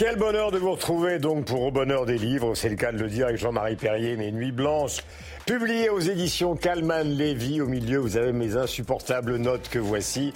[0.00, 2.96] Quel bonheur de vous retrouver donc pour Au bonheur des livres, c'est le cas de
[2.96, 5.04] le dire avec Jean-Marie Perrier, Mes Nuits Blanches,
[5.44, 7.60] publié aux éditions Calman Lévy.
[7.60, 10.32] Au milieu, vous avez mes insupportables notes que voici.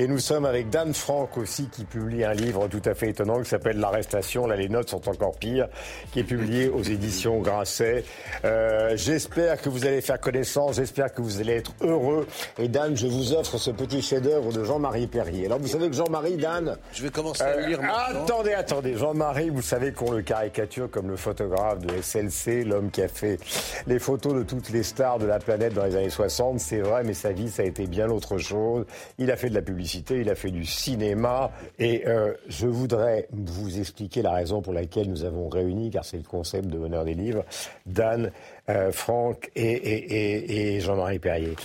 [0.00, 3.40] Et nous sommes avec Dan Franck aussi, qui publie un livre tout à fait étonnant
[3.40, 4.48] qui s'appelle L'arrestation.
[4.48, 5.68] Là, les notes sont encore pires,
[6.10, 8.04] qui est publié aux éditions Grasset.
[8.44, 12.26] Euh, j'espère que vous allez faire connaissance, j'espère que vous allez être heureux.
[12.58, 15.46] Et Dan, je vous offre ce petit chef-d'œuvre de Jean-Marie Perrier.
[15.46, 16.76] Alors, vous savez que Jean-Marie, Dan.
[16.92, 18.24] Je vais commencer à le lire maintenant.
[18.24, 19.03] Attendez, attendez.
[19.04, 23.38] Jean-Marie, vous savez qu'on le caricature comme le photographe de SLC, l'homme qui a fait
[23.86, 26.58] les photos de toutes les stars de la planète dans les années 60.
[26.58, 28.86] C'est vrai, mais sa vie, ça a été bien autre chose.
[29.18, 31.50] Il a fait de la publicité, il a fait du cinéma.
[31.78, 36.16] Et euh, je voudrais vous expliquer la raison pour laquelle nous avons réuni, car c'est
[36.16, 37.44] le concept de Bonheur des livres,
[37.84, 38.32] Dan,
[38.70, 41.56] euh, Franck et, et Jean-Marie Perrier.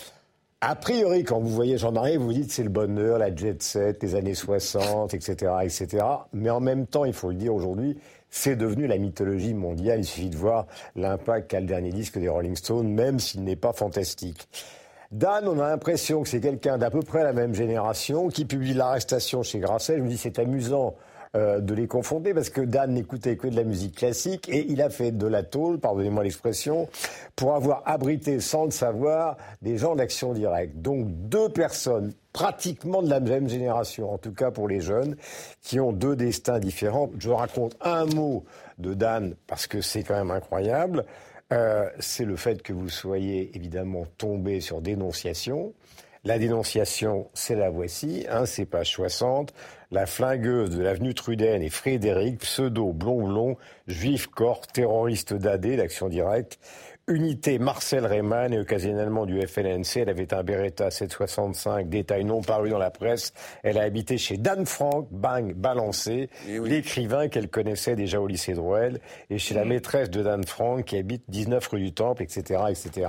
[0.62, 4.04] A priori, quand vous voyez Jean-Marie, vous vous dites c'est le bonheur, la jet set,
[4.04, 6.06] les années 60, etc., etc.
[6.34, 7.98] Mais en même temps, il faut le dire aujourd'hui,
[8.30, 10.00] c'est devenu la mythologie mondiale.
[10.00, 13.56] Il suffit de voir l'impact qu'a le dernier disque des Rolling Stones, même s'il n'est
[13.56, 14.50] pas fantastique.
[15.12, 18.74] Dan, on a l'impression que c'est quelqu'un d'à peu près la même génération qui publie
[18.74, 19.98] l'arrestation chez Grasset.
[19.98, 20.94] Je me dis c'est amusant
[21.36, 24.82] euh, de les confonder parce que Dan n'écoutait que de la musique classique et il
[24.82, 26.90] a fait de la tôle, pardonnez-moi l'expression,
[27.36, 30.78] pour avoir abrité sans le savoir des gens d'action directe.
[30.78, 35.16] Donc deux personnes pratiquement de la même génération, en tout cas pour les jeunes,
[35.62, 37.12] qui ont deux destins différents.
[37.20, 38.44] Je raconte un mot
[38.80, 41.06] de Dan parce que c'est quand même incroyable.
[41.52, 45.74] Euh, c'est le fait que vous soyez évidemment tombé sur dénonciation.
[46.26, 49.54] La dénonciation, c'est la voici, hein, c'est page 60.
[49.92, 56.10] La flingueuse de l'avenue Truden et Frédéric, pseudo blond blond, juif corps, terroriste d'AD, d'action
[56.10, 56.60] directe,
[57.08, 59.98] unité Marcel Reymann et occasionnellement du FLNC.
[59.98, 63.34] Elle avait un Beretta 765, détail non paru dans la presse.
[63.64, 68.54] Elle a habité chez Dan Frank, bang, balancé, eh l'écrivain qu'elle connaissait déjà au lycée
[68.54, 69.00] de Rouel,
[69.30, 69.70] et chez la mm.
[69.70, 73.08] maîtresse de Dan Frank qui habite 19 rue du Temple, etc., etc.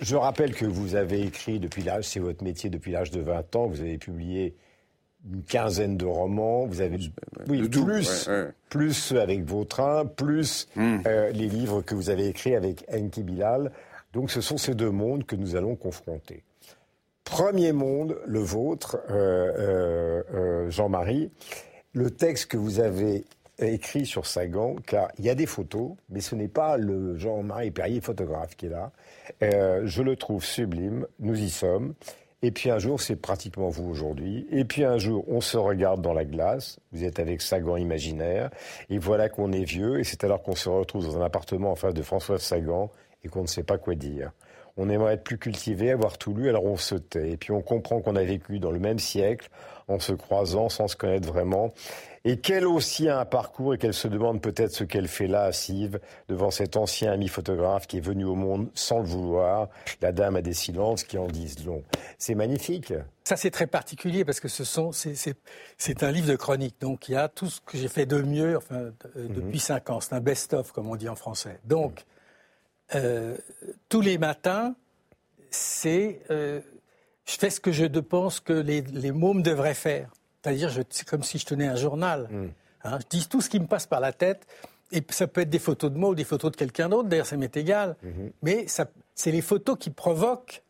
[0.00, 3.56] Je rappelle que vous avez écrit depuis l'âge, c'est votre métier depuis l'âge de 20
[3.56, 4.54] ans, vous avez publié
[5.30, 6.66] une quinzaine de romans.
[6.66, 6.98] Vous avez
[7.48, 8.28] oui, plus,
[8.68, 10.98] plus avec vos trains, plus hmm.
[11.06, 13.72] euh, les livres que vous avez écrits avec Enki Bilal.
[14.12, 16.42] Donc ce sont ces deux mondes que nous allons confronter.
[17.24, 21.30] Premier monde, le vôtre, euh, euh, Jean-Marie.
[21.94, 23.24] Le texte que vous avez
[23.58, 27.70] écrit sur Sagan, car il y a des photos, mais ce n'est pas le Jean-Marie
[27.70, 28.92] Perrier photographe qui est là.
[29.40, 31.06] je le trouve sublime.
[31.20, 31.94] Nous y sommes.
[32.44, 34.46] Et puis un jour, c'est pratiquement vous aujourd'hui.
[34.50, 36.80] Et puis un jour, on se regarde dans la glace.
[36.90, 38.50] Vous êtes avec Sagan imaginaire.
[38.90, 40.00] Et voilà qu'on est vieux.
[40.00, 42.90] Et c'est alors qu'on se retrouve dans un appartement en face de François Sagan
[43.22, 44.32] et qu'on ne sait pas quoi dire.
[44.76, 47.30] On aimerait être plus cultivé, avoir tout lu, alors on se tait.
[47.30, 49.48] Et puis on comprend qu'on a vécu dans le même siècle,
[49.86, 51.72] en se croisant sans se connaître vraiment
[52.24, 55.44] et qu'elle aussi a un parcours et qu'elle se demande peut-être ce qu'elle fait là,
[55.44, 59.68] assise, devant cet ancien ami photographe qui est venu au monde sans le vouloir.
[60.00, 61.82] La dame a des silences qui en disent long.
[62.18, 62.94] C'est magnifique.
[63.24, 66.76] Ça, c'est très particulier parce que ce sont, c'est, un livre de chronique.
[66.80, 69.34] Donc, il y a tout ce que j'ai fait de mieux enfin, euh, mhm.
[69.34, 70.00] depuis cinq ans.
[70.00, 71.58] C'est un best-of, comme on dit en français.
[71.64, 72.04] Donc,
[72.94, 73.36] euh,
[73.88, 74.74] tous les matins,
[75.50, 76.60] c'est, euh,
[77.24, 80.10] je fais ce que je pense que les, les mômes devraient faire.
[80.42, 82.28] C'est-à-dire, c'est comme si je tenais un journal.
[82.30, 82.48] Hmm.
[82.84, 82.98] Hein.
[83.00, 84.46] je dis tout ce qui me passe par la tête.
[84.90, 87.26] Et ça peut être des photos de moi ou des photos de quelqu'un d'autre, d'ailleurs,
[87.26, 87.96] ça m'est égal.
[88.02, 88.28] Hmm.
[88.42, 88.66] Mais
[89.14, 90.62] c'est les photos qui provoquent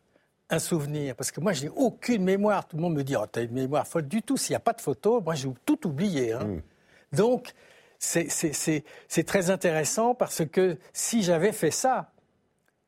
[0.49, 1.15] un souvenir.
[1.15, 2.67] Parce que moi, je n'ai aucune mémoire.
[2.67, 4.37] Tout le monde me dit, oh, tu as une mémoire folle du tout.
[4.37, 6.33] S'il n'y a pas de photos, moi, j'ai tout oublié.
[6.33, 6.45] Hein.
[6.45, 6.61] Hmm.
[7.11, 7.53] Donc,
[7.99, 12.11] c'est très intéressant parce que si j'avais fait ça,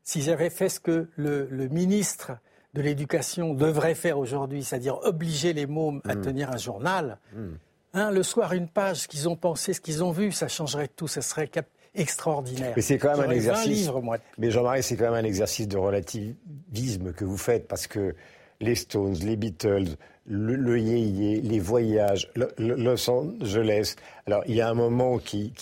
[0.03, 2.33] si j'avais fait ce que le, le ministre
[2.75, 6.21] de l'éducation devrait faire aujourd'hui, c'est-à-dire obliger les mômes à hmm.
[6.21, 7.17] tenir un journal.
[7.33, 7.53] Hmm.
[7.93, 10.89] Hein, le soir, une page, ce qu'ils ont pensé, ce qu'ils ont vu, ça changerait
[10.89, 11.49] tout, ça serait
[11.95, 12.73] extraordinaire.
[12.75, 13.89] Mais c'est quand même un exercice.
[14.37, 18.13] Mais Jean-Marie, c'est quand même un exercice de relativisme que vous faites parce que
[18.59, 19.95] les Stones, les Beatles,
[20.27, 23.95] le, le yéyé, les voyages, Los Angeles.
[24.27, 25.53] Alors, il y a un moment qui,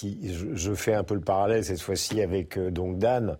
[0.56, 3.38] je, fais un peu le parallèle cette fois-ci avec euh, donc Dan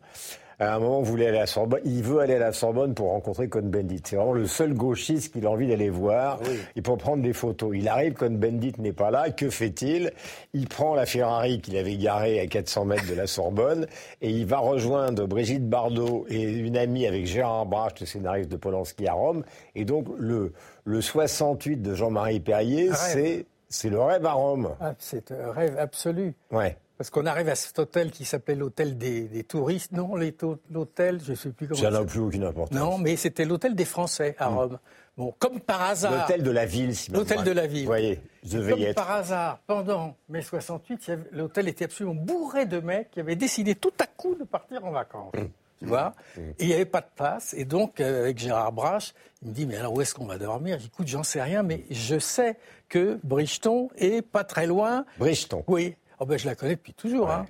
[0.60, 1.82] à un moment, vous voulez aller à la Sorbonne.
[1.86, 4.02] Il veut aller à la Sorbonne pour rencontrer Cohn-Bendit.
[4.06, 6.40] C'est vraiment le seul gauchiste qu'il a envie d'aller voir
[6.76, 7.72] et pour prendre des photos.
[7.76, 9.30] Il arrive, Cohn-Bendit n'est pas là.
[9.32, 10.12] Que fait-il?
[10.54, 13.88] Il prend la Ferrari qu'il avait garée à 400 mètres de la Sorbonne
[14.22, 18.58] et il va rejoindre Brigitte Bardot et une amie avec Gérard Brache, le scénariste de
[18.58, 19.44] Polanski à Rome.
[19.76, 20.54] Et donc, le,
[20.86, 24.70] le 68 de Jean-Marie Perrier, c'est c'est le rêve à Rome.
[24.80, 26.36] Ah, c'est un rêve absolu.
[26.52, 26.78] Ouais.
[26.98, 29.92] Parce qu'on arrive à cet hôtel qui s'appelait l'hôtel des, touristes.
[29.92, 32.78] Non, l'hôtel, je ne sais plus comment ça n'a plus aucune importance.
[32.78, 34.58] Non, mais c'était l'hôtel des Français à hmm.
[34.58, 34.80] Rome.
[35.18, 36.14] Bon, comme par hasard.
[36.14, 37.82] L'hôtel de la ville, si L'hôtel de la ville.
[37.82, 42.80] Vous voyez, je vais Comme par hasard, pendant mai 68, l'hôtel était absolument bourré de
[42.80, 45.34] mecs qui avaient décidé tout à coup de partir en vacances.
[45.36, 45.48] Hmm.
[45.80, 46.42] Tu vois hmm.
[46.42, 47.54] Et il n'y avait pas de place.
[47.56, 50.38] Et donc, euh, avec Gérard Brache, il me dit Mais alors, où est-ce qu'on va
[50.38, 50.78] dormir?
[50.80, 52.58] J'écoute, j'en sais rien, mais je sais
[52.88, 55.06] que Bricheton est pas très loin.
[55.18, 55.96] Bricheton Oui.
[56.24, 57.30] Oh ben, je la connais depuis toujours.
[57.30, 57.46] Hein.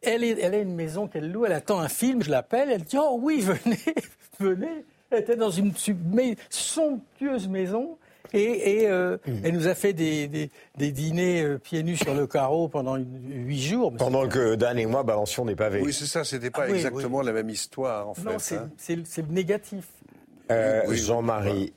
[0.00, 2.84] Elle, est, elle a une maison qu'elle loue, elle attend un film, je l'appelle, elle
[2.84, 3.80] dit Oh oui, venez,
[4.38, 4.84] venez.
[5.10, 5.72] Elle était dans une
[6.48, 7.98] somptueuse maison.
[8.32, 9.32] Et, euh, hmm.
[9.42, 13.92] elle nous a fait des, dîners euh, pieds nus sur le carreau pendant huit jours.
[13.98, 15.80] Pendant que Dan et moi balancions des pavés.
[15.82, 18.22] Oui, c'est ça, c'était pas ah exactement la même histoire en fait.
[18.22, 19.26] Non, c'est hein.
[19.30, 19.88] négatif.
[20.52, 21.72] Euh, Jean-Marie,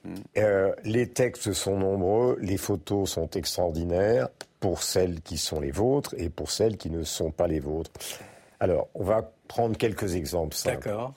[0.84, 4.30] les textes sont nombreux, les photos sont extraordinaires
[4.66, 7.92] pour celles qui sont les vôtres et pour celles qui ne sont pas les vôtres.
[8.60, 11.14] Alors, on va prendre quelques exemples D'accord.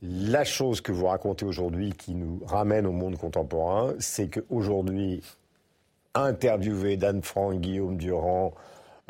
[0.00, 5.22] La chose que vous racontez aujourd'hui qui nous ramène au monde contemporain, c'est qu'aujourd'hui,
[6.14, 8.54] interviewer Dan Frank, Guillaume Durand,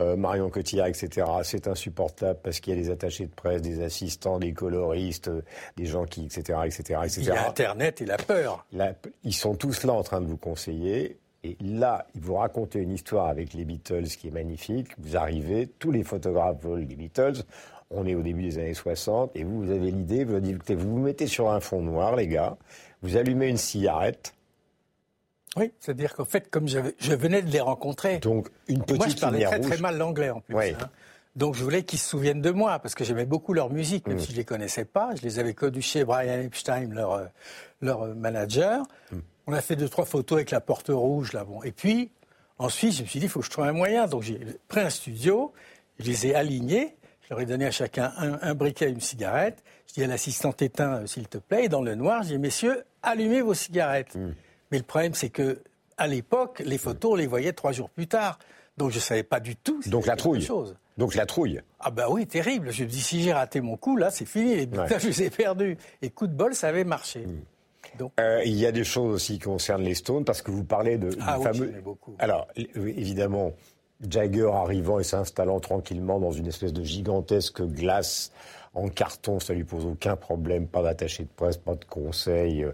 [0.01, 1.25] euh, Marion Cotillard, etc.
[1.45, 5.31] C'est insupportable parce qu'il y a des attachés de presse, des assistants, des coloristes,
[5.77, 7.21] des gens qui, etc., etc., etc.
[7.21, 8.67] Il y a Internet et la peur.
[9.23, 11.21] ils sont tous là en train de vous conseiller.
[11.47, 14.89] Et là, ils vous racontent une histoire avec les Beatles qui est magnifique.
[14.99, 17.45] Vous arrivez, tous les photographes volent les Beatles.
[17.91, 20.99] On est au début des années 60 et vous, vous avez l'idée, vous vous vous
[20.99, 22.57] mettez sur un fond noir, les gars,
[23.03, 24.35] vous allumez une cigarette.
[25.57, 26.81] Oui, c'est-à-dire qu'en fait, comme je,
[27.15, 28.19] venais de les rencontrer.
[28.19, 30.57] Donc, une petite Moi, je parlais très, très mal l'anglais en plus.
[30.57, 30.91] Hein.
[31.37, 34.17] Donc je voulais qu'ils se souviennent de moi, parce que j'aimais beaucoup leur musique, même
[34.17, 34.21] mm.
[34.21, 35.15] si je ne les connaissais pas.
[35.15, 37.27] Je les avais connus chez Brian Epstein, leur, euh,
[37.83, 38.83] leur euh, manager.
[39.13, 39.19] Mm.
[39.47, 41.45] On a fait deux, trois photos avec la porte rouge, là.
[41.45, 41.63] Bon.
[41.63, 42.11] Et puis,
[42.59, 44.07] ensuite, je me suis dit, il faut que je trouve un moyen.
[44.07, 45.53] Donc j'ai pris un studio,
[45.99, 49.63] je les ai alignés, je leur ai donné à chacun un, briquet et une cigarette.
[49.89, 51.65] Je dis à l'assistante éteint, euh, s'il te plaît.
[51.65, 54.17] Et dans le noir, je dis, messieurs, allumez vos cigarettes.
[54.17, 54.35] Mm.
[54.73, 55.63] Mais le problème, c'est que
[55.97, 58.39] à l'époque, les photos, on les voyait trois jours plus tard.
[58.77, 59.81] Donc je ne savais pas du tout.
[59.87, 60.43] Donc la trouille.
[60.43, 60.77] Chose.
[60.99, 61.61] Donc la trouille.
[61.81, 62.71] Ah bah oui, terrible.
[62.73, 64.57] Je me dis si j'ai raté mon coup, là, c'est fini.
[64.57, 65.79] Les je les ai perdus.
[66.03, 67.21] Et coup de bol, ça avait marché.
[67.21, 67.41] Mm.
[68.21, 70.99] Euh, il y a des choses aussi qui concernent les Stones parce que vous parlez
[70.99, 71.75] de ah, oui, fameux.
[71.83, 72.15] Beaucoup.
[72.19, 73.53] Alors évidemment,
[74.09, 78.33] Jagger arrivant et s'installant tranquillement dans une espèce de gigantesque glace
[78.75, 82.67] en carton, ça lui pose aucun problème, pas d'attaché de presse, pas de conseil,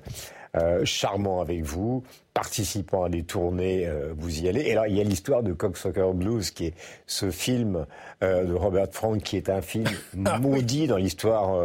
[0.54, 2.02] euh, euh, charmant avec vous,
[2.34, 4.62] participant à des tournées, euh, vous y allez.
[4.62, 6.74] Et alors il y a l'histoire de Cocksucker Blues, qui est
[7.06, 7.86] ce film
[8.20, 9.86] de Robert Frank, qui est un film
[10.26, 11.64] ah maudit dans l'histoire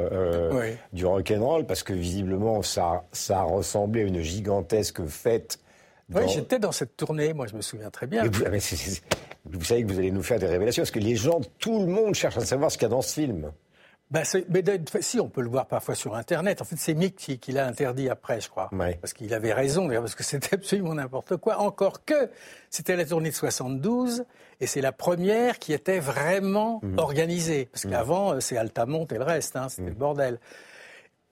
[0.93, 5.59] du rock and roll, parce que visiblement ça, ça a ressemblé à une gigantesque fête.
[6.13, 8.23] Oui, j'étais dans cette tournée, moi je me souviens très bien.
[8.23, 8.49] Vous, ah,
[9.45, 11.87] vous savez que vous allez nous faire des révélations, parce que les gens, tout le
[11.87, 13.51] monde cherche à savoir ce qu'il y a dans ce film.
[14.09, 14.63] Ben mais
[15.01, 16.61] si, on peut le voir parfois sur Internet.
[16.61, 18.69] En fait, c'est Mick qui, l'a interdit après, je crois.
[19.01, 21.59] Parce qu'il avait raison, parce que c'était absolument n'importe quoi.
[21.59, 22.29] Encore que
[22.69, 24.23] c'était la tournée de 72,
[24.61, 26.99] et c'est la première qui était vraiment mhm.
[26.99, 27.67] organisée.
[27.71, 27.91] Parce mhm.
[27.91, 29.89] qu'avant, euh, c'est Altamont et le reste, hein, c'était mhm.
[29.89, 30.39] le bordel.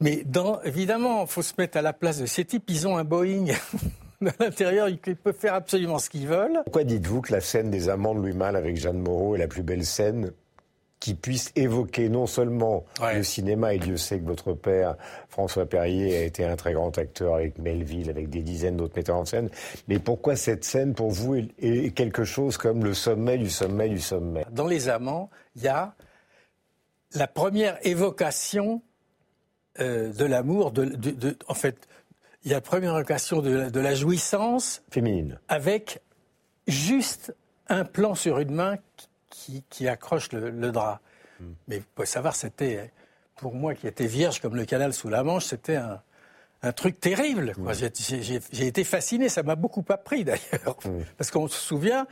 [0.02, 2.66] Mais dans, évidemment, il faut se mettre à la place de ces types.
[2.68, 3.54] Ils ont un Boeing
[4.26, 6.60] à l'intérieur, ils peuvent faire absolument ce qu'ils veulent.
[6.66, 9.48] Pourquoi dites-vous que la scène des amants de Louis Malle avec Jeanne Moreau est la
[9.48, 10.34] plus belle scène
[11.06, 14.96] qui puisse évoquer non seulement le cinéma, et Dieu sait que votre père,
[15.30, 19.18] François Perrier, a été un très grand acteur avec Melville, avec des dizaines d'autres metteurs
[19.18, 19.52] en scène,
[19.88, 24.00] mais pourquoi cette scène, pour vous, est, quelque chose comme le sommet du sommet du
[24.00, 24.48] sommet?
[24.50, 25.94] Dans Les Amants, il y a
[27.14, 28.82] la première évocation
[29.80, 31.88] euh, de l'amour, de, en fait,
[32.46, 35.40] il y a la première occasion de, la jouissance féminine.
[35.50, 36.02] avec
[36.68, 37.36] juste
[37.68, 39.08] un plan sur une main qui,
[39.88, 41.00] accroche le, drap.
[41.40, 41.54] Hmm.
[41.68, 42.92] Mais vous pouvez savoir, c'était
[43.36, 46.02] pour moi qui étais vierge comme le canal sous la Manche, c'était un,
[46.76, 47.54] truc terrible.
[48.52, 50.78] J'ai été fasciné, ça m'a beaucoup appris d'ailleurs,
[51.16, 52.08] parce qu'on se souvient,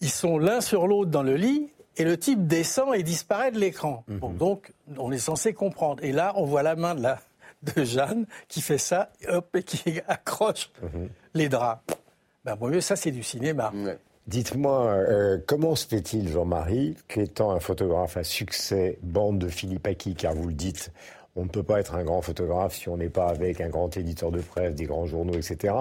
[0.00, 3.58] ils sont l'un sur l'autre dans le lit et le type descend et disparaît de
[3.58, 4.04] l'écran.
[4.06, 4.36] Hmm.
[4.36, 6.04] donc, on est censé comprendre.
[6.04, 7.18] Et là, on voit la main de la,
[7.62, 11.08] de Jeanne qui fait ça, hop, et qui accroche mhm.
[11.34, 11.82] les draps.
[12.44, 13.72] Ben, bon, ça, c'est du cinéma.
[14.26, 20.14] Dites-moi, euh, comment se fait-il, Jean-Marie, qu'étant un photographe à succès, bande de Philippe Aki,
[20.14, 20.92] car vous le dites,
[21.34, 23.96] on ne peut pas être un grand photographe si on n'est pas avec un grand
[23.96, 25.74] éditeur de presse, des grands journaux, etc.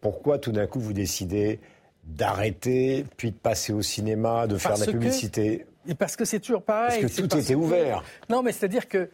[0.00, 1.60] Pourquoi tout d'un coup vous décidez
[2.04, 5.66] d'arrêter, puis de passer au cinéma, de faire de la publicité?
[5.86, 7.00] Et Parce que c'est toujours pareil.
[7.02, 8.02] Parce que tout était ouvert.
[8.28, 9.08] Non, mais c'est-à-dire que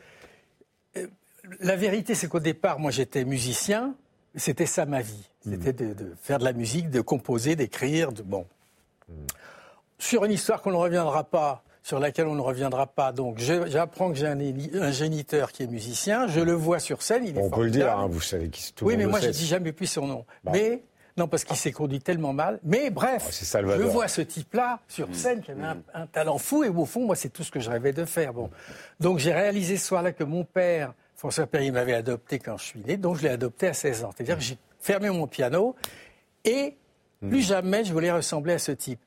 [1.61, 3.95] la vérité, c'est qu'au départ, moi, j'étais musicien.
[4.35, 5.31] C'était ça ma vie.
[5.45, 5.53] Hmm.
[5.53, 8.13] C'était de, faire de la musique, de composer, d'écrire.
[8.13, 8.23] De...
[8.23, 8.47] Bon.
[9.99, 13.13] Sur une histoire qu'on ne reviendra pas, sur laquelle on ne reviendra pas.
[13.13, 16.27] Donc, j'apprends que j'ai un, géniteur qui est musicien.
[16.27, 17.25] Je le vois sur scène.
[17.27, 18.83] Il est on peut le dire, hein, vous savez qui c'est.
[18.83, 20.25] Oui, mais moi, je dis jamais plus son nom.
[20.45, 20.83] Mais
[21.17, 22.59] non, parce qu'il s'est conduit tellement mal.
[22.65, 25.15] Mais bref, je vois ce type-là sur mmh.
[25.15, 25.83] scène qui avait mmh.
[25.95, 26.65] un, talent fou.
[26.65, 28.33] Et au fond, moi, c'est tout ce que je rêvais de faire.
[28.33, 28.51] Bon,
[28.99, 32.81] donc j'ai réalisé ce soir-là que mon père, François Perry, m'avait adopté quand je suis
[32.81, 32.97] né.
[32.97, 34.11] Donc je l'ai adopté à 16 ans.
[34.17, 35.77] C'est-à-dire que j'ai fermé mon piano
[36.45, 36.77] et.
[37.29, 39.01] Plus jamais je voulais ressembler à ce type.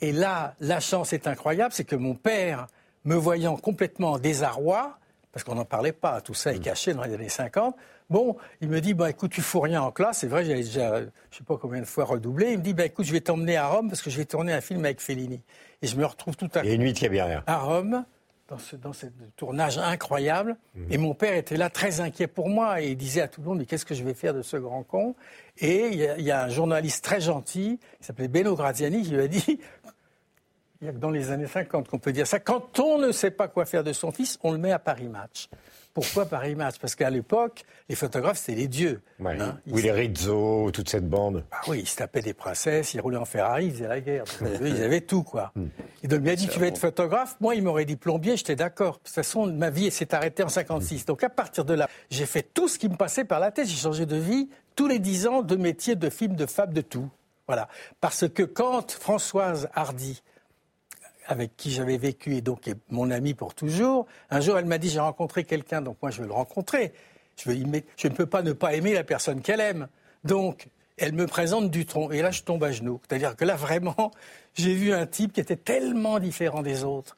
[0.00, 2.66] Et là, la chance est incroyable, c'est que mon père,
[3.04, 4.98] me voyant complètement en désarroi,
[5.32, 6.62] parce qu'on n'en parlait pas, tout ça est mm.
[6.62, 7.74] caché dans les années 50,
[8.10, 11.00] bon, il me dit, bah, écoute, tu fous rien en classe, c'est vrai, j'avais déjà,
[11.00, 13.20] je ne sais pas combien de fois redoublé, il me dit, bah, écoute, je vais
[13.20, 15.42] t'emmener à Rome parce que je vais tourner un film avec Fellini.
[15.82, 16.66] Et je me retrouve tout à coup.
[16.66, 18.04] Et une nuit qui bien À Rome,
[18.48, 20.56] dans ce, dans ce tournage incroyable.
[20.74, 20.92] Mm.
[20.92, 23.46] Et mon père était là très inquiet pour moi et il disait à tout le
[23.46, 25.14] monde, mais qu'est-ce que je vais faire de ce grand con?
[25.58, 29.28] Et il y, a, un journaliste très gentil, qui s'appelait Beno Graziani, qui lui a
[29.28, 29.44] dit,
[30.80, 32.40] il n'y a que dans les années 50 qu'on peut dire ça.
[32.40, 35.08] Quand on ne sait pas quoi faire de son fils, on le met à Paris
[35.08, 35.48] Match.
[36.00, 36.76] Pourquoi Paris Match?
[36.80, 39.00] Parce qu'à l'époque, les photographes, c'était les dieux.
[39.24, 39.58] Hein.
[39.66, 41.44] oui, les Rizzo, toute cette bande.
[41.50, 44.24] Ah oui, ils se tapaient des princesses, ils roulaient en Ferrari, ils faisaient la guerre.
[44.60, 45.52] ils avaient tout, quoi.
[45.56, 45.66] Hmm.
[46.02, 48.56] Et donc, il m'a dit, tu vas être photographe Moi, il m'aurait dit plombier, j'étais
[48.56, 48.94] d'accord.
[48.94, 51.06] De toute façon, ma vie s'est arrêtée en 56.
[51.06, 53.66] Donc, à partir de là, j'ai fait tout ce qui me passait par la tête.
[53.66, 56.80] J'ai changé de vie tous les dix ans, de métier, de film, de fable, de
[56.80, 57.08] tout.
[57.48, 57.68] Voilà.
[58.00, 60.22] Parce que quand Françoise Hardy
[61.28, 64.06] avec qui j'avais vécu et donc est mon ami pour toujours.
[64.30, 66.92] Un jour, elle m'a dit j'ai rencontré quelqu'un, donc moi je veux le rencontrer.
[67.36, 67.56] Je, veux,
[67.96, 69.88] je ne peux pas ne pas aimer la personne qu'elle aime.
[70.24, 72.10] Donc, elle me présente Dutron.
[72.10, 73.00] Et là, je tombe à genoux.
[73.06, 74.10] C'est-à-dire que là, vraiment,
[74.54, 77.16] j'ai vu un type qui était tellement différent des autres.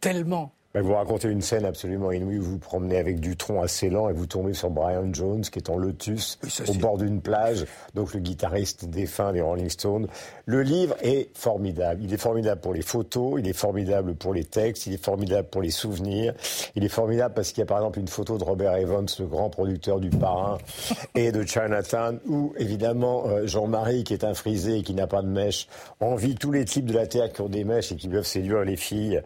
[0.00, 0.52] Tellement.
[0.74, 3.90] Bah, vous racontez une scène absolument inouïe où vous vous promenez avec du tronc assez
[3.90, 7.66] lent et vous tombez sur Brian Jones qui est en lotus au bord d'une plage,
[7.94, 10.06] donc le guitariste défunt des Rolling Stones.
[10.46, 12.02] Le livre est formidable.
[12.02, 15.48] Il est formidable pour les photos, il est formidable pour les textes, il est formidable
[15.48, 16.32] pour les souvenirs.
[16.74, 19.26] Il est formidable parce qu'il y a par exemple une photo de Robert Evans, le
[19.26, 20.56] grand producteur du Parrain
[21.14, 25.20] et de Chinatown, où évidemment euh, Jean-Marie, qui est un frisé et qui n'a pas
[25.20, 25.68] de mèche,
[26.00, 28.64] envie tous les types de la Terre qui ont des mèches et qui peuvent séduire
[28.64, 29.20] les filles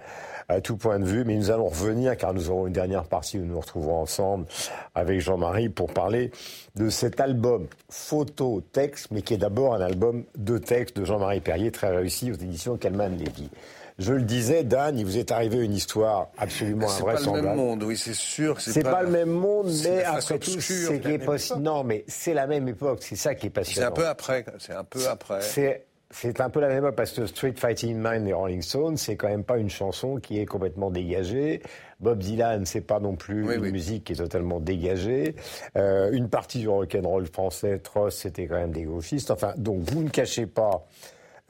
[0.48, 1.24] à tout point de vue.
[1.24, 4.46] Mais nous allons revenir, car nous aurons une dernière partie où nous nous retrouverons ensemble
[4.94, 6.30] avec Jean-Marie pour parler
[6.74, 11.40] de cet album photo, texte, mais qui est d'abord un album de texte de Jean-Marie
[11.40, 13.50] Perrier, très réussi aux éditions Calman Lévy.
[13.98, 17.18] Je le disais, Dan, il vous est arrivé une histoire absolument invraisemblable.
[17.18, 18.60] C'est pas le même monde, oui, c'est sûr.
[18.60, 21.60] C'est pas, pas, le même monde, mais après tout, c'est qui est possible.
[21.60, 22.98] Non, mais c'est la même époque.
[23.00, 23.86] C'est ça qui est passionnant.
[23.86, 24.44] C'est un peu après.
[24.58, 25.40] C'est un peu après.
[25.40, 25.86] C'est
[26.18, 29.28] c'est un peu la même parce que Street Fighting Man des Rolling Stones, c'est quand
[29.28, 31.60] même pas une chanson qui est complètement dégagée.
[32.00, 35.34] Bob Dylan, c'est pas non plus une musique qui est totalement dégagée.
[35.76, 39.30] Euh, une partie du rock'n'roll français, Tross, c'était quand même des gauchistes.
[39.30, 40.86] Enfin, donc vous ne cachez pas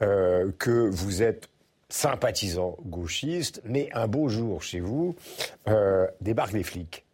[0.01, 1.47] euh, que vous êtes
[1.87, 5.15] sympathisant gauchiste, mais un beau jour chez vous,
[5.69, 7.05] euh, débarquent les flics.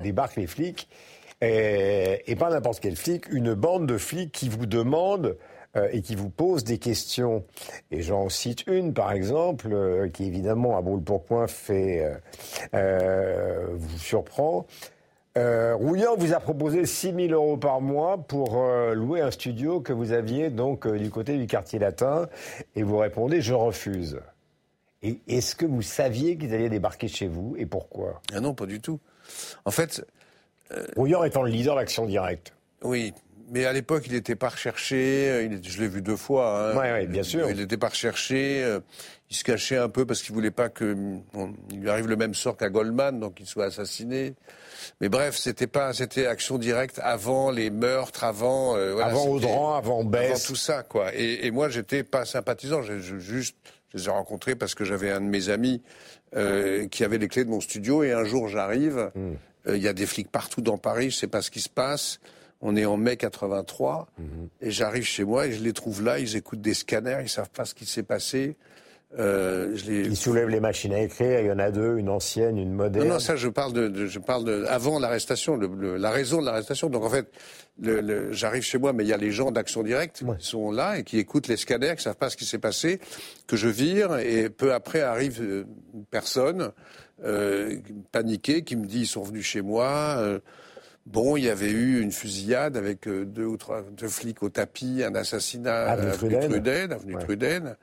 [0.00, 0.88] Débarquent les flics,
[1.40, 5.36] et, et pas n'importe quel flic, une bande de flics qui vous demandent
[5.76, 7.44] euh, et qui vous pose des questions.
[7.90, 12.20] Et j'en cite une, par exemple, euh, qui évidemment, à brûle-pourpoint, fait
[12.74, 14.66] euh, vous surprend.
[15.36, 18.64] Rouillant vous a proposé 6 000 euros par mois pour
[18.94, 22.28] louer un studio que vous aviez donc du côté du quartier latin
[22.76, 24.20] et vous répondez je refuse.
[25.02, 28.22] Et est-ce que vous saviez qu'ils allaient débarquer chez vous et pourquoi?
[28.32, 29.00] Ah non, pas du tout.
[29.64, 30.06] En fait.
[30.96, 32.52] Rouillant étant le leader d'Action Directe.
[32.82, 33.12] Oui,
[33.50, 35.28] mais à l'époque, il n'était pas recherché.
[35.30, 36.72] Euh, je l'ai vu deux fois.
[36.72, 36.98] Hein.
[37.00, 37.48] Oui, bien sûr.
[37.50, 38.62] Il n'était pas recherché.
[38.62, 38.80] Euh,
[39.30, 40.96] il se cachait un peu parce qu'il voulait pas que
[41.70, 44.34] il lui arrive le même sort qu'à Goldman, donc qu'il soit assassiné.
[45.00, 50.04] Mais bref, c'était pas, c'était action directe avant les meurtres, avant, euh, avant Audran, avant
[50.04, 50.30] Bess.
[50.30, 51.14] avant tout ça, quoi.
[51.14, 52.82] Et, et moi, j'étais pas sympathisant.
[52.82, 53.56] Je, juste,
[53.92, 55.82] je les ai rencontrés parce que j'avais un de mes amis
[56.36, 58.04] euh, qui avait les clés de mon studio.
[58.04, 59.10] Et un jour, j'arrive.
[59.14, 59.34] Hmm.
[59.66, 61.10] Il y a des flics partout dans Paris.
[61.10, 62.20] Je sais pas ce qui se passe.
[62.64, 64.26] On est en mai 83 mhm.
[64.62, 66.18] et j'arrive chez moi et je les trouve là.
[66.18, 68.56] Ils écoutent des scanners, ils savent pas ce qui s'est passé.
[69.18, 70.00] Euh, je les...
[70.06, 71.40] Ils soulèvent les machines à écrire.
[71.40, 73.06] Il y en a deux, une ancienne, une moderne.
[73.06, 76.90] Non, non, ça je parle de, je parle de avant l'arrestation, la raison de l'arrestation.
[76.90, 77.30] Donc en fait,
[77.80, 80.98] le, j'arrive chez moi, mais il y a les gens d'Action Directe qui sont là
[80.98, 82.98] et qui écoutent les scanners, qui savent pas ce qui s'est passé,
[83.46, 86.72] que je vire et peu après arrive euh, une personne
[87.24, 87.76] euh,
[88.10, 90.16] paniquée qui me dit ils sont venus chez moi.
[90.18, 90.40] Euh,
[91.06, 94.48] Bon, il y avait eu une fusillade avec euh, deux ou trois deux flics au
[94.48, 97.76] tapis, un assassinat avenue Truden, avenue Truden.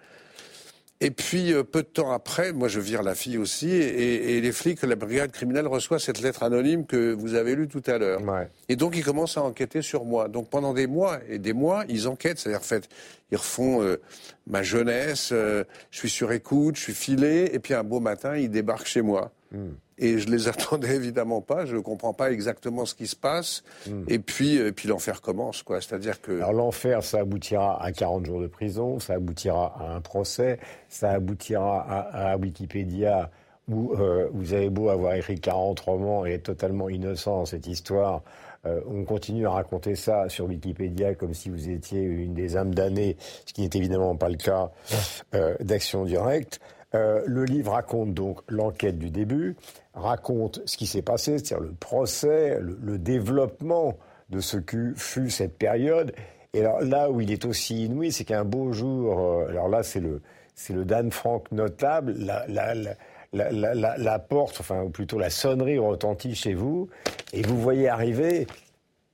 [1.03, 4.51] Et puis, euh, peu de temps après, moi je vire la fille aussi, et, les
[4.51, 8.21] flics, la brigade criminelle reçoit cette lettre anonyme que vous avez lue tout à l'heure.
[8.69, 10.27] Et donc, ils commencent à enquêter sur moi.
[10.27, 12.37] Donc, pendant des mois et des mois, ils enquêtent.
[12.37, 12.87] C'est-à-dire, fait,
[13.31, 13.99] ils refont euh,
[14.45, 18.37] ma jeunesse, euh, je suis sur écoute, je suis filé, et puis un beau matin,
[18.37, 19.31] ils débarquent chez moi.
[19.51, 19.71] Hmm.
[20.01, 21.65] Et je les attendais évidemment pas.
[21.65, 23.63] Je ne comprends pas exactement ce qui se passe.
[23.87, 24.03] Hmm.
[24.09, 25.79] Et puis, et puis l'enfer commence, quoi.
[25.79, 26.33] C'est-à-dire que.
[26.33, 31.11] Alors l'enfer, ça aboutira à 40 jours de prison, ça aboutira à un procès, ça
[31.11, 33.29] aboutira à, Wikipédia
[33.67, 37.67] où euh, vous avez beau avoir écrit 40 romans et être totalement innocent dans cette
[37.67, 38.23] histoire.
[38.65, 42.75] Euh, on continue à raconter ça sur Wikipédia comme si vous étiez une des âmes
[42.75, 44.71] damnées, ce qui n'est évidemment pas le cas
[45.33, 46.59] euh, d'Action Directe.
[46.93, 49.55] Euh, le livre raconte donc l'enquête du début,
[49.93, 53.97] raconte ce qui s'est passé, c'est-à-dire le procès, le, développement
[54.29, 56.13] de ce que fut cette période.
[56.53, 59.83] Et alors là où il est aussi inouï, c'est qu'un beau jour, euh, alors là
[59.83, 60.21] c'est le,
[60.53, 62.13] c'est le Dan Frank notable,
[63.31, 66.89] la, porte, enfin ou plutôt la sonnerie retentit chez vous,
[67.31, 68.47] et vous voyez arriver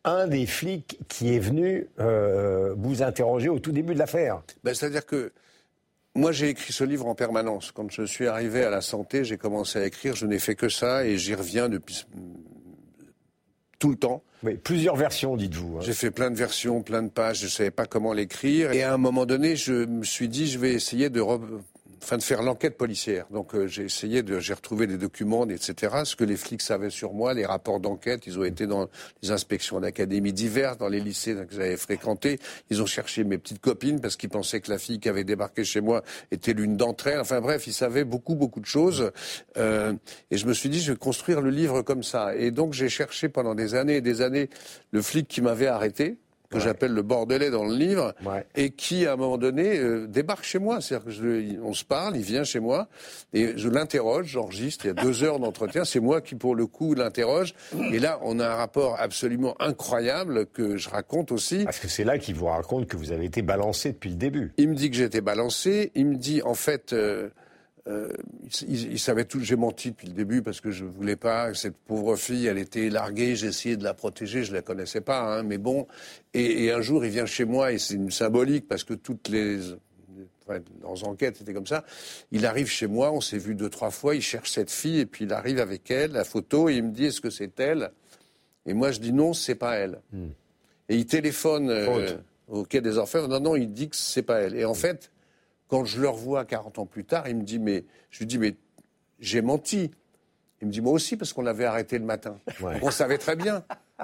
[0.03, 4.41] un des flics qui est venu euh, vous interroger au tout début de l'affaire.
[4.63, 5.31] Ben, c'est-à-dire que
[6.17, 7.71] moi, j'ai écrit ce livre en permanence.
[7.71, 10.15] Quand je suis arrivé à la santé, j'ai commencé à écrire.
[10.15, 12.05] Je n'ai fait que ça et j'y reviens depuis
[13.79, 14.23] tout le temps.
[14.43, 15.77] Oui, plusieurs versions, dites-vous.
[15.77, 15.81] Hein.
[15.81, 17.39] J'ai fait plein de versions, plein de pages.
[17.39, 18.71] Je ne savais pas comment l'écrire.
[18.71, 21.21] Et à un moment donné, je me suis dit, je vais essayer de
[22.01, 23.25] enfin de faire l'enquête policière.
[23.31, 26.01] Donc euh, j'ai essayé de, j'ai retrouvé des documents, etc.
[26.03, 28.27] Ce que les flics savaient sur moi, les rapports d'enquête.
[28.27, 28.87] Ils ont été dans
[29.21, 32.39] les inspections d'académies diverses, dans les lycées que j'avais fréquentés.
[32.69, 35.63] Ils ont cherché mes petites copines parce qu'ils pensaient que la fille qui avait débarqué
[35.63, 37.19] chez moi était l'une d'entre elles.
[37.19, 39.11] Enfin bref, ils savaient beaucoup beaucoup de choses.
[39.57, 39.93] Euh,
[40.31, 42.35] et je me suis dit, je vais construire le livre comme ça.
[42.35, 44.49] Et donc j'ai cherché pendant des années et des années
[44.91, 46.17] le flic qui m'avait arrêté
[46.49, 48.13] que j'appelle le bordelais dans le livre,
[48.55, 50.81] et qui, à un moment donné, euh, débarque chez moi.
[50.81, 52.87] C'est-à-dire que on se parle, il vient chez moi,
[53.33, 56.65] et je l'interroge, j'enregistre, il y a deux heures d'entretien, c'est moi qui, pour le
[56.65, 57.53] coup, l'interroge.
[57.91, 61.65] Et là, on a un rapport absolument incroyable que je raconte aussi.
[61.65, 64.53] Parce que c'est là qu'il vous raconte que vous avez été balancé depuis le début.
[64.57, 66.93] Il me dit que j'ai été balancé, il me dit, en fait...
[66.93, 67.29] Euh,
[67.87, 68.09] euh,
[68.67, 69.39] il, savait tout.
[69.39, 71.53] J'ai menti depuis le début parce que je voulais pas.
[71.53, 73.35] Cette pauvre fille, elle était larguée.
[73.35, 74.43] J'ai essayé de la protéger.
[74.43, 75.87] Je la connaissais pas, hein, mais bon.
[76.33, 79.59] Et, un jour, il vient chez moi et c'est une symbolique parce que toutes les
[80.45, 81.85] enfin, dans enquêtes, c'était comme ça.
[82.31, 83.11] Il arrive chez moi.
[83.11, 84.15] On s'est vu deux trois fois.
[84.15, 86.69] Il cherche cette fille et puis il arrive avec elle, la photo.
[86.69, 87.91] Et il me dit est-ce que c'est elle?
[88.65, 90.01] Et moi, je dis non, c'est pas elle.
[90.11, 90.29] Hmm.
[90.89, 92.17] Et il téléphone euh,
[92.49, 93.29] au quai des Orfèvres.
[93.29, 94.55] Non, non, il dit que c'est pas elle.
[94.55, 95.09] Et en fait
[95.67, 98.37] quand je le revois 40 ans plus tard, il me dit, mais, je lui dis,
[98.37, 98.55] mais
[99.19, 99.91] j'ai menti.
[100.61, 102.39] Il me dit, moi aussi, parce qu'on l'avait arrêté le matin.
[102.81, 103.63] On savait très bien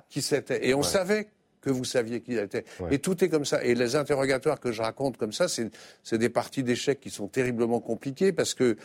[0.09, 0.67] qui c'était.
[0.67, 1.29] Et on savait
[1.63, 2.65] que vous saviez qui il était.
[2.91, 3.63] Et tout est comme ça.
[3.63, 7.79] Et les interrogatoires que je raconte comme ça, c'est des parties d'échecs qui sont terriblement
[7.79, 8.75] compliquées parce que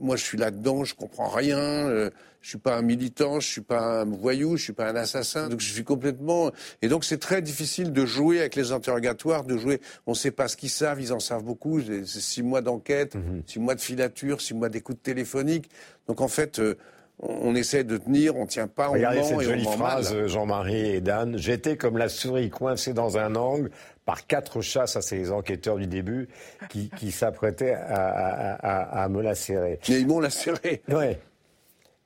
[0.00, 1.58] moi, je suis là-dedans, je comprends rien.
[1.58, 4.94] Euh, je suis pas un militant, je suis pas un voyou, je suis pas un
[4.94, 5.48] assassin.
[5.48, 6.52] Donc je suis complètement.
[6.82, 9.80] Et donc c'est très difficile de jouer avec les interrogatoires, de jouer.
[10.06, 11.80] On ne sait pas ce qu'ils savent, ils en savent beaucoup.
[11.80, 13.42] C'est six mois d'enquête, mhm.
[13.46, 15.68] six mois de filature, six mois d'écoute téléphonique.
[16.06, 16.60] Donc en fait.
[16.60, 16.76] Euh,
[17.20, 21.36] on essaie de tenir, on tient pas, on Regardez cette jolie phrase, Jean-Marie et Dan.
[21.36, 23.70] J'étais comme la souris coincée dans un angle
[24.04, 26.28] par quatre chats, ça c'est les enquêteurs du début,
[26.70, 29.78] qui, s'apprêtaient à, me lacérer.
[29.88, 30.82] Mais ils m'ont lacéré.
[30.88, 31.20] Ouais.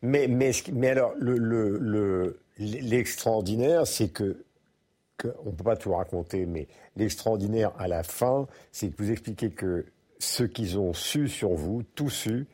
[0.05, 1.15] Mais, mais, mais alors,
[2.59, 4.45] l'extraordinaire, le, c'est que,
[5.45, 9.51] on ne peut pas tout raconter, mais l'extraordinaire à la fin, c'est que vous expliquez
[9.51, 9.87] que
[10.19, 12.49] ce qu'ils ont su sur vous, tout su,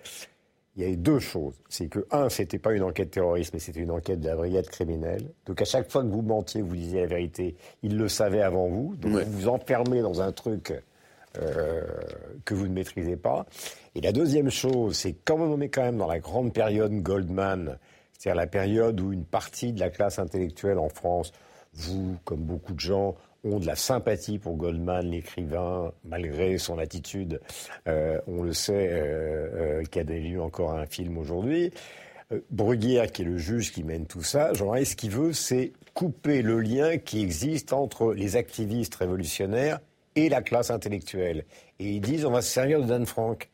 [0.78, 1.54] il y a eu deux choses.
[1.68, 4.68] C'est que, un, c'était pas une enquête terroriste, mais c'était une enquête de la brigade
[4.68, 5.32] criminelle.
[5.44, 8.68] Donc, à chaque fois que vous mentiez, vous disiez la vérité, ils le savaient avant
[8.68, 8.94] vous.
[8.94, 10.72] Donc, vous vous enfermez dans un truc
[11.36, 11.82] euh,
[12.44, 13.44] que vous ne maîtrisez pas.
[13.96, 17.76] Et la deuxième chose, c'est quand on est quand même dans la grande période Goldman,
[18.16, 21.32] c'est-à-dire la période où une partie de la classe intellectuelle en France,
[21.74, 27.40] vous, comme beaucoup de gens, ont de la sympathie pour Goldman, l'écrivain, malgré son attitude,
[27.86, 31.70] euh, on le sait, euh, euh, qui a eu encore un film aujourd'hui.
[32.50, 36.42] Bruguière, qui est le juge qui mène tout ça, jean ce qu'il veut, c'est couper
[36.42, 39.80] le lien qui existe entre les activistes révolutionnaires
[40.14, 41.44] et la classe intellectuelle.
[41.78, 43.48] Et ils disent, on va se servir de Dan Frank.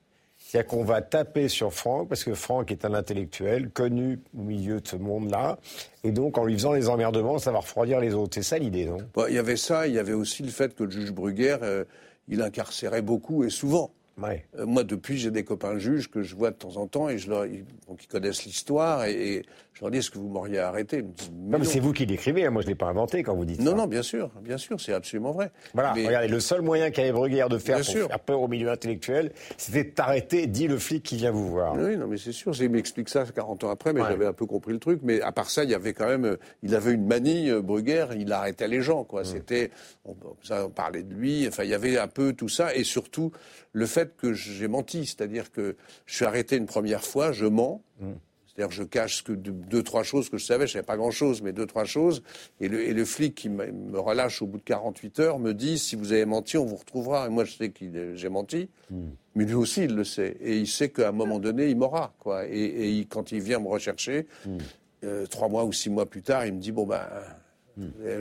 [0.55, 4.81] C'est-à-dire qu'on va taper sur Franck, parce que Franck est un intellectuel connu au milieu
[4.81, 5.59] de ce monde-là,
[6.05, 8.35] et donc en lui faisant les emmerdements, ça va refroidir les autres.
[8.37, 8.99] C'est ça l'idée, non?
[9.29, 11.83] Il y avait ça, il y avait aussi le fait que le juge Bruguère, euh,
[12.29, 13.91] il incarcérait beaucoup et souvent.
[14.23, 17.19] Euh, moi, depuis, j'ai des copains juges que je vois de temps en temps et
[17.19, 19.43] je leur, ils, donc ils connaissent l'histoire et,
[19.75, 21.03] je leur dis est-ce que vous m'auriez arrêté?
[21.33, 22.51] Non, mais c'est vous qui l'écrivez, hein.
[22.51, 23.77] moi je ne l'ai pas inventé quand vous dites non, ça.
[23.77, 25.51] Non, bien sûr, bien sûr, c'est absolument vrai.
[25.75, 29.33] Voilà, regardez, le seul moyen qu'avait Bruguière de faire pour faire peur au milieu intellectuel,
[29.57, 31.75] c'était d'arrêter, dit le flic qui vient vous voir.
[31.77, 34.47] Oui, non, mais c'est sûr, il m'explique ça 40 ans après, mais j'avais un peu
[34.47, 35.01] compris le truc.
[35.03, 37.61] Mais à part ça, il y avait quand même, euh, il avait une manie, euh,
[37.61, 39.23] Bruguière, il arrêtait les gens, quoi.
[39.23, 39.25] Mm.
[39.25, 39.71] C'était,
[40.05, 40.15] on,
[40.51, 43.33] on parlait de lui, enfin, il y avait un peu tout ça, et surtout,
[43.73, 47.83] le fait que j'ai menti, c'est-à-dire que je suis arrêté une première fois, je mens.
[48.01, 48.13] Mm.
[48.47, 51.43] C'est-à-dire que je cache que deux, trois choses que je savais, je savais pas grand-chose,
[51.43, 52.23] mais deux, trois choses.
[52.61, 55.77] Et le, et le flic qui me relâche au bout de 48 heures me dit,
[55.77, 57.27] si vous avez menti, on vous retrouvera.
[57.27, 58.69] Et moi, je sais que j'ai menti.
[58.91, 59.07] Mm.
[59.35, 60.37] Mais lui aussi, il le sait.
[60.41, 62.15] Et il sait qu'à un moment donné, il m'aura.
[62.21, 62.47] Quoi.
[62.47, 64.59] Et, et quand il vient me rechercher, mm.
[65.03, 67.03] euh, trois mois ou six mois plus tard, il me dit, bon, ben,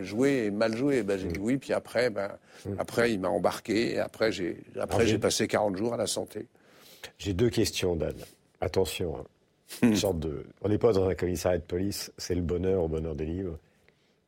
[0.03, 1.03] joué et mal joué.
[1.03, 2.31] Ben, j'ai dit oui, puis après, ben,
[2.77, 6.47] après il m'a embarqué, et après, j'ai, après, j'ai passé 40 jours à la santé.
[7.17, 8.15] J'ai deux questions, Dan.
[8.61, 9.23] Attention, hein.
[9.81, 10.45] Une sorte de...
[10.61, 13.57] on n'est pas dans un commissariat de police, c'est le bonheur au bonheur des livres.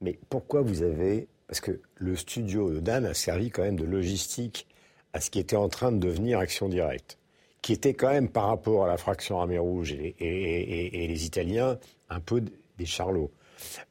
[0.01, 1.27] Mais pourquoi vous avez...
[1.47, 4.67] Parce que le studio de Dan a servi quand même de logistique
[5.13, 7.19] à ce qui était en train de devenir Action Directe,
[7.61, 11.77] qui était quand même par rapport à la fraction Armée Rouge et, et les Italiens
[12.09, 12.41] un peu
[12.77, 13.31] des charlots.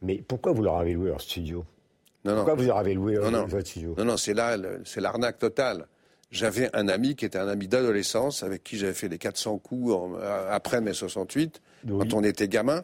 [0.03, 1.65] Mais pourquoi vous leur avez loué leur studio?
[2.25, 3.95] Non, Pourquoi vous leur avez loué non, votre studio?
[3.99, 5.87] Non, non, c'est là, c'est l'arnaque totale.
[6.31, 9.95] J'avais un ami qui était un ami d'adolescence, avec qui j'avais fait les 400 coups
[10.51, 12.83] après mai 68, quand on était gamin,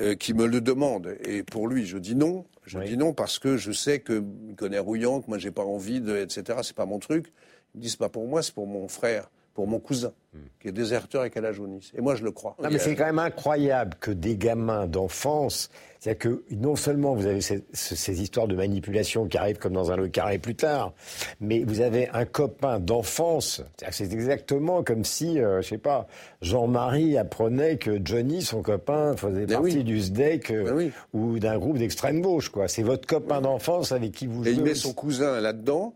[0.00, 1.16] euh, qui me le demande.
[1.24, 2.44] Et pour lui, je dis non.
[2.64, 6.00] Je dis non parce que je sais qu'il connaît Rouillant, que moi j'ai pas envie
[6.00, 6.58] de, etc.
[6.62, 7.32] C'est pas mon truc.
[7.74, 10.38] Il me dit c'est pas pour moi, c'est pour mon frère pour mon cousin, hmm.
[10.60, 11.90] qui est déserteur et qui a la jaunisse.
[11.96, 12.56] Et moi, je le crois.
[12.62, 17.24] Non, mais c'est quand même incroyable que des gamins d'enfance, c'est-à-dire que non seulement vous
[17.24, 20.92] avez ces, histoires de manipulation qui arrivent comme dans un le carré plus tard,
[21.40, 23.62] mais vous avez un copain d'enfance.
[23.90, 26.06] C'est exactement comme si, euh, je sais pas,
[26.42, 31.56] Jean-Marie apprenait que Johnny, son copain, faisait ben partie du SDEC euh, ben ou d'un
[31.56, 32.50] groupe d'extrême gauche.
[32.50, 32.68] quoi.
[32.68, 34.52] C'est votre copain d'enfance avec qui vous jouez.
[34.52, 35.94] Et il met son cousin là-dedans.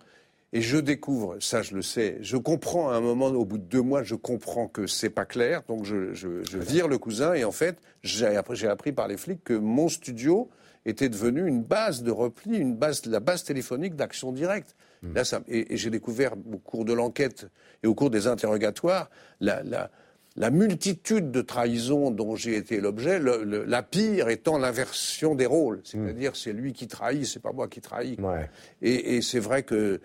[0.52, 3.64] Et je découvre, ça je le sais, je comprends à un moment, au bout de
[3.64, 7.34] deux mois, je comprends que c'est pas clair, donc je, je, je, vire le cousin
[7.34, 10.50] et en fait, j'ai appris, appris par les flics que mon studio
[10.86, 14.74] était devenu une base de repli, une base, la base téléphonique d'action directe.
[15.02, 15.14] Hmm.
[15.14, 17.46] Là, ça, et, j'ai découvert au cours de l'enquête
[17.84, 19.08] et au cours des interrogatoires
[19.40, 19.90] la, la,
[20.36, 25.80] la multitude de trahisons dont j'ai été l'objet, la pire étant l'inversion des rôles.
[25.84, 28.16] C'est-à-dire, c'est lui qui trahit, c'est pas moi qui trahis.
[28.18, 28.48] Ouais.
[28.82, 30.00] Et, et c'est vrai que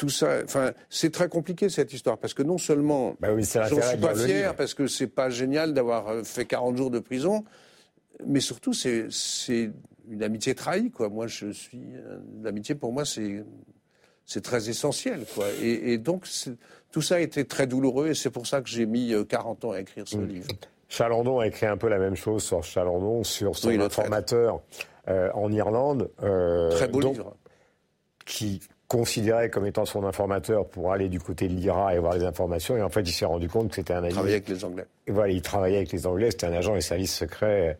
[0.00, 3.82] tout ça, enfin, c'est très compliqué cette histoire parce que non seulement bah oui, j'en
[3.82, 7.44] suis pas fier parce que c'est pas génial d'avoir euh, fait 40 jours de prison,
[8.26, 9.10] mais surtout c'est
[10.08, 11.10] une amitié trahie quoi.
[11.10, 13.44] Moi je suis euh, l'amitié pour moi c'est
[14.24, 15.44] c'est très essentiel quoi.
[15.60, 16.26] Et, donc
[16.90, 19.68] tout ça a été très douloureux et c'est pour ça que j'ai mis 40 euh,
[19.68, 20.26] ans à écrire ce mm.
[20.26, 20.48] livre.
[20.88, 24.62] Chalandon a écrit un peu la même chose sur Chalandon, sur son informateur
[25.06, 26.10] en Irlande.
[26.16, 27.36] très beau livre.
[28.24, 28.60] Qui
[28.90, 32.76] considéré comme étant son informateur pour aller du côté de l'IRA et voir les informations.
[32.76, 34.08] Et en fait, il s'est rendu compte que c'était un agent.
[34.08, 34.84] Il travaillait avec les Anglais.
[35.06, 36.32] Et voilà, il travaillait avec les Anglais.
[36.32, 37.78] C'était un agent des services secrets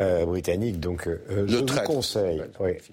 [0.00, 0.80] euh, britanniques.
[0.80, 2.42] Donc, euh, je vous conseille,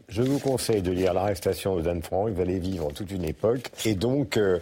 [0.10, 2.30] je vous conseille de lire l'arrestation de Dan Frank.
[2.30, 3.72] Vous allez vivre toute une époque.
[3.84, 4.60] Et donc, euh,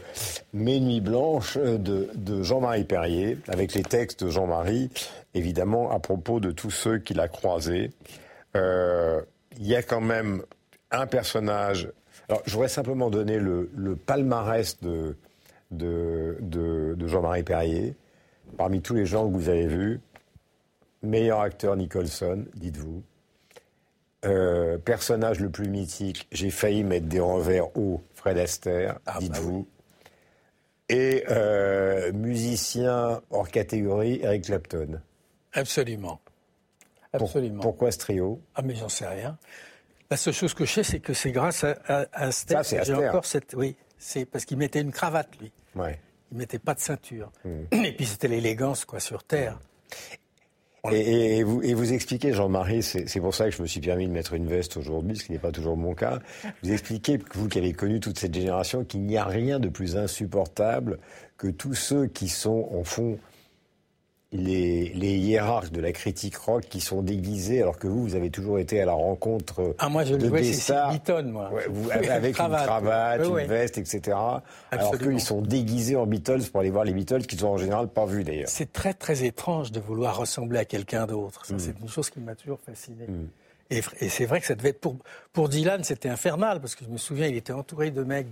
[0.54, 4.90] Mes nuits blanches de, de Jean-Marie Perrier, avec les textes de Jean-Marie,
[5.34, 7.92] évidemment, à propos de tous ceux qu'il a croisés.
[8.56, 10.42] Il y a quand même
[10.90, 11.90] un personnage
[12.34, 15.16] alors, je voudrais simplement donner le, palmarès de,
[15.70, 17.94] de, Jean-Marie Perrier.
[18.58, 20.02] Parmi tous les gens que vous avez vus,
[21.04, 23.04] meilleur acteur Nicholson, dites-vous.
[24.26, 29.20] Euh, personnage le plus mythique, j'ai failli mettre des revers haut, Fred Astaire, ah, bah
[29.20, 29.68] dites-vous.
[30.90, 35.02] Et euh, musicien hors catégorie, Eric Clapton.
[35.52, 36.20] Absolument.
[37.12, 37.62] Absolument.
[37.62, 38.42] pourquoi ce trio?
[38.56, 39.38] Ah, mais j'en sais rien.
[40.14, 42.30] La seule chose que je sais, c'est que c'est grâce à, à,
[42.84, 43.56] J'ai encore cette.
[43.56, 45.52] Oui, c'est parce qu'il mettait une cravate, lui.
[45.76, 46.00] Ouais.
[46.32, 47.32] Il mettait pas de ceinture.
[47.44, 47.84] Hmm.
[47.84, 49.58] Et puis c'était l'élégance, quoi, sur Terre.
[50.92, 54.12] Et, vous, et, vous, expliquez, Jean-Marie, c'est pour ça que je me suis permis de
[54.12, 56.20] mettre une veste aujourd'hui, ce qui n'est pas toujours mon cas.
[56.62, 59.98] Vous expliquez, vous qui avez connu toute cette génération, qu'il n'y a rien de plus
[59.98, 61.00] insupportable
[61.38, 63.18] que tous ceux qui sont, en fond,
[64.34, 68.60] les, hiérarches de la critique rock qui sont déguisés, alors que vous, vous avez toujours
[68.60, 70.92] été à la rencontre ah, moi, je de le des stars.
[70.92, 71.52] Beaton, moi.
[72.10, 74.18] avec une cravate, une veste, etc.
[74.72, 77.88] Alors qu'ils sont déguisés en Beatles pour aller voir les Beatles, qu'ils ont en général
[77.88, 78.50] pas vus d'ailleurs.
[78.50, 81.46] C'est très très étrange de vouloir ressembler à quelqu'un d'autre.
[81.46, 81.60] Ça, mm.
[81.60, 83.06] c'est une chose qui m'a toujours fasciné.
[83.08, 83.28] Mm.
[83.70, 84.98] Et, c'est vrai que ça devait être pour,
[85.32, 88.28] pour Dylan, c'était infernal parce que je me souviens, il était entouré de mecs.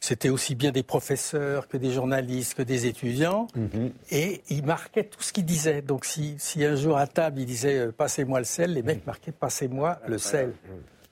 [0.00, 3.90] C'était aussi bien des professeurs que des journalistes que des étudiants, mm-hmm.
[4.10, 5.82] et il marquait tout ce qu'il disait.
[5.82, 9.02] Donc si, si, un jour à table il disait euh, passez-moi le sel, les mecs
[9.02, 9.06] mm.
[9.06, 10.52] marquaient passez-moi le sel.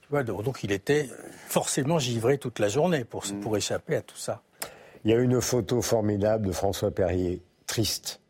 [0.02, 1.08] Tu vois, donc, il était
[1.48, 4.42] forcément givré toute la journée pour, pour échapper à tout ça.
[5.04, 8.20] Il y a une photo formidable de François Perrier, triste,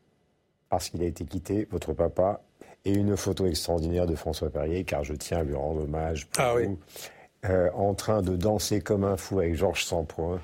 [0.71, 2.41] parce qu'il a été quitté, votre papa,
[2.85, 6.45] et une photo extraordinaire de François Perrier, car je tiens à lui rendre hommage pour
[6.45, 6.79] ah vous,
[7.49, 10.41] euh, en train de danser comme un fou avec Georges Sampoint.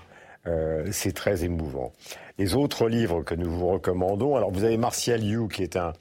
[0.47, 1.93] Euh, c'est très émouvant.
[2.39, 5.93] Les autres livres que nous vous recommandons, alors vous avez Martial You, qui est un,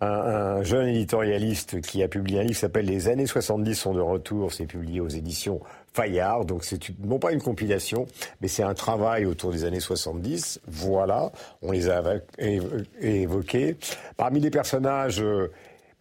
[0.00, 4.00] un, jeune éditorialiste qui a publié un livre qui s'appelle Les années 70 sont de
[4.00, 4.52] retour.
[4.52, 5.60] C'est publié aux éditions
[5.94, 6.44] Fayard.
[6.44, 8.06] Donc c'est non pas une compilation,
[8.40, 10.60] mais c'est un travail autour des années 70.
[10.66, 11.32] Voilà,
[11.62, 12.02] on les a
[13.00, 13.76] évoqués.
[14.16, 15.50] Parmi les personnages euh,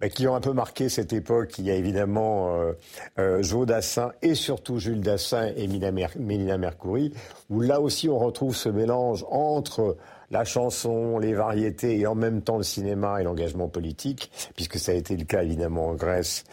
[0.01, 1.57] bah, qui ont un peu marqué cette époque.
[1.57, 2.73] Il y a évidemment euh,
[3.17, 7.13] euh, Joe Dassin et surtout Jules Dassin et Mélina Mercouri,
[7.49, 9.95] où là aussi on retrouve ce mélange entre
[10.31, 14.91] la chanson, les variétés et en même temps le cinéma et l'engagement politique, puisque ça
[14.91, 16.43] a été le cas évidemment en Grèce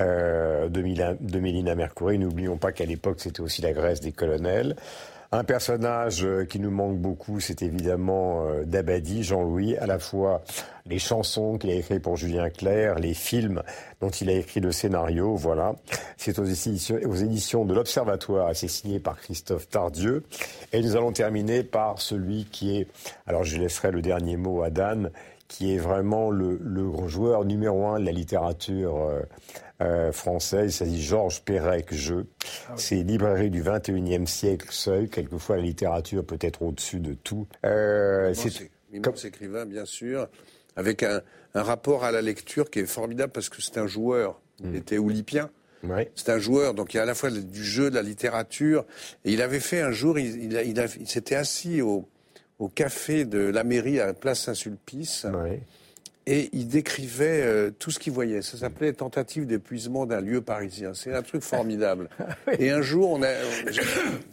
[0.00, 0.82] euh, de,
[1.20, 2.18] de Mélina Mercouri.
[2.18, 4.74] N'oublions pas qu'à l'époque c'était aussi la Grèce des colonels.
[5.30, 10.42] Un personnage euh, qui nous manque beaucoup, c'est évidemment euh, Dabadi, Jean-Louis, à la fois
[10.86, 13.62] les chansons qu'il a écrites pour Julien Clerc, les films
[14.00, 15.74] dont il a écrit le scénario, voilà.
[16.16, 20.24] C'est aux éditions, aux éditions de l'Observatoire, c'est signé par Christophe Tardieu.
[20.72, 22.88] Et nous allons terminer par celui qui est,
[23.26, 25.10] alors je laisserai le dernier mot à Dan,
[25.46, 29.10] qui est vraiment le, le joueur numéro un de la littérature
[29.80, 30.64] euh, français.
[30.64, 32.14] Il s'agit Georges Perec, Je.
[32.68, 35.08] Ah C'est librairie du 21e siècle seul.
[35.08, 37.46] Quelquefois, la littérature peut être au-dessus de tout.
[37.64, 40.28] Euh, c'est immense écrivain, bien sûr,
[40.74, 41.22] avec un,
[41.54, 44.40] rapport à la lecture qui est formidable parce que c'est un joueur.
[44.60, 44.76] Il mm.
[44.76, 45.50] était oulipien.
[46.16, 48.84] C'est un joueur, donc il y a à la fois du jeu, de la littérature.
[49.24, 52.08] Et il avait fait un jour, il, il, s'était assis au,
[52.58, 55.24] au, café de la mairie à Place Saint-Sulpice
[56.30, 58.42] et il décrivait euh, tout ce qu'il voyait.
[58.42, 60.92] Ça s'appelait Tentative d'épuisement d'un lieu parisien.
[60.92, 62.10] C'est un truc formidable.
[62.58, 63.28] Et un jour, on a,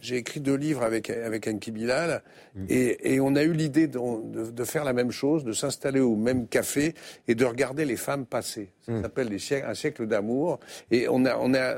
[0.01, 2.21] j'ai écrit deux livres avec avec Anki Bilal,
[2.55, 2.65] mm.
[2.69, 6.15] et, et, on a eu l'idée de, de, faire la même chose, de s'installer au
[6.15, 6.95] même café
[7.27, 8.71] et de regarder les femmes passer.
[8.85, 9.01] Ça mm.
[9.01, 10.59] s'appelle un siècle d'amour.
[10.91, 11.75] Et on a on a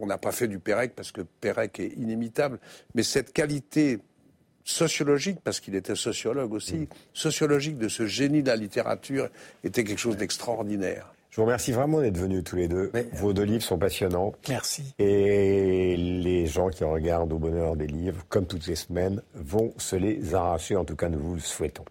[0.00, 2.58] on n'a pas fait du Pérec parce que Pérec est inimitable,
[2.94, 3.98] mais cette qualité
[4.64, 6.86] sociologique, parce qu'il était sociologue aussi, mm.
[7.12, 9.28] sociologique de ce génie de la littérature
[9.62, 11.12] était quelque chose d'extraordinaire.
[11.30, 12.92] Je vous remercie vraiment d'être venus tous les deux.
[13.14, 14.34] Vos deux livres sont passionnants.
[14.48, 14.94] Merci.
[15.00, 19.96] Et les gens qui regardent au bonheur des livres, comme toutes les semaines, vont se
[19.96, 20.76] les arracher.
[20.76, 21.84] En tout cas, nous vous le souhaitons.